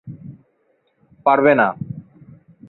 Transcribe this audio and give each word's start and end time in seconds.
পারবে 1.25 1.53
না। 1.55 1.67